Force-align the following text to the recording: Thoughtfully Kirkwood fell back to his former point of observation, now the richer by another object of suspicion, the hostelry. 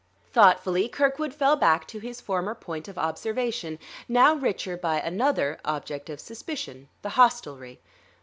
Thoughtfully 0.33 0.89
Kirkwood 0.89 1.31
fell 1.31 1.55
back 1.55 1.87
to 1.89 1.99
his 1.99 2.19
former 2.19 2.55
point 2.55 2.87
of 2.87 2.97
observation, 2.97 3.77
now 4.09 4.33
the 4.33 4.39
richer 4.41 4.75
by 4.75 4.99
another 4.99 5.59
object 5.63 6.09
of 6.09 6.19
suspicion, 6.19 6.89
the 7.03 7.09
hostelry. 7.09 7.79